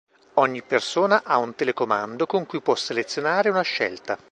Ogni 0.39 0.63
persona 0.63 1.21
ha 1.23 1.37
un 1.37 1.53
telecomando 1.53 2.25
con 2.25 2.47
cui 2.47 2.59
può 2.59 2.73
selezionare 2.73 3.49
una 3.51 3.61
scelta. 3.61 4.17